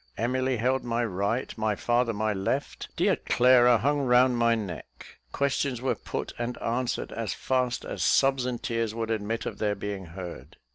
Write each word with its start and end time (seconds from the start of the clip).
Emily 0.17 0.57
held 0.57 0.83
my 0.83 1.05
right, 1.05 1.55
my 1.59 1.75
father 1.75 2.11
my 2.11 2.33
left; 2.33 2.89
dear 2.95 3.15
Clara 3.17 3.77
hung 3.77 3.99
round 3.99 4.35
my 4.35 4.55
neck. 4.55 5.19
Questions 5.31 5.79
were 5.79 5.93
put 5.93 6.33
and 6.39 6.57
answered 6.59 7.11
as 7.11 7.35
fast 7.35 7.85
as 7.85 8.01
sobs 8.01 8.47
and 8.47 8.63
tears 8.63 8.95
would 8.95 9.11
admit 9.11 9.45
of 9.45 9.59
their 9.59 9.75
being 9.75 10.05
heard. 10.05 10.57